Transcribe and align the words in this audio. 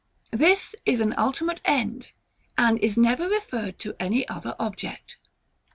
This 0.33 0.73
is 0.83 0.99
an 0.99 1.13
ultimate 1.15 1.61
end, 1.63 2.09
and 2.57 2.79
is 2.79 2.97
never 2.97 3.29
referred 3.29 3.77
to 3.81 3.95
any 3.99 4.27
other 4.27 4.55
object. 4.57 5.17